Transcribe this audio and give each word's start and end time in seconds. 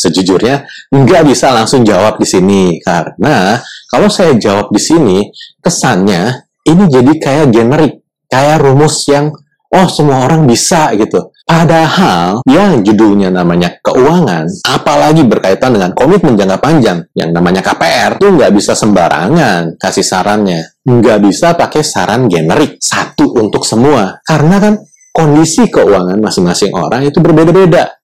Sejujurnya, 0.00 0.64
nggak 0.88 1.28
bisa 1.28 1.52
langsung 1.52 1.84
jawab 1.84 2.16
di 2.16 2.24
sini. 2.24 2.80
Karena 2.80 3.60
kalau 3.92 4.08
saya 4.08 4.32
jawab 4.40 4.72
di 4.72 4.80
sini, 4.80 5.18
kesannya 5.60 6.48
ini 6.64 6.88
jadi 6.88 7.12
kayak 7.20 7.46
generik. 7.52 8.00
Kayak 8.30 8.62
rumus 8.62 9.04
yang, 9.10 9.28
oh 9.74 9.86
semua 9.90 10.24
orang 10.24 10.48
bisa 10.48 10.94
gitu. 10.96 11.34
Padahal 11.50 12.46
yang 12.46 12.78
judulnya 12.86 13.26
namanya 13.34 13.74
keuangan, 13.82 14.46
apalagi 14.70 15.26
berkaitan 15.26 15.74
dengan 15.74 15.90
komitmen 15.98 16.38
jangka 16.38 16.62
panjang 16.62 17.02
yang 17.18 17.34
namanya 17.34 17.58
KPR, 17.58 18.22
itu 18.22 18.38
nggak 18.38 18.54
bisa 18.54 18.78
sembarangan 18.78 19.74
kasih 19.74 20.06
sarannya. 20.06 20.78
Nggak 20.86 21.18
bisa 21.26 21.58
pakai 21.58 21.82
saran 21.82 22.30
generik, 22.30 22.78
satu 22.78 23.34
untuk 23.34 23.66
semua. 23.66 24.22
Karena 24.22 24.62
kan 24.62 24.78
kondisi 25.10 25.66
keuangan 25.66 26.22
masing-masing 26.22 26.70
orang 26.70 27.10
itu 27.10 27.18
berbeda-beda. 27.18 27.98